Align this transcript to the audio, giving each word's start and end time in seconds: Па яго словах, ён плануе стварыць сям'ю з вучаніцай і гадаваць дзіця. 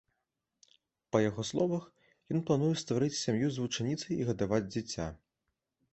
Па 1.15 1.21
яго 1.29 1.41
словах, 1.49 1.83
ён 2.35 2.39
плануе 2.49 2.71
стварыць 2.85 3.21
сям'ю 3.25 3.47
з 3.59 3.67
вучаніцай 3.67 4.13
і 4.19 4.27
гадаваць 4.31 4.65
дзіця. 4.73 5.07